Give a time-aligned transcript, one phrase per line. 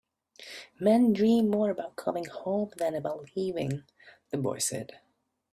[0.79, 3.83] "Men dream more about coming home than about leaving,"
[4.31, 4.99] the boy said.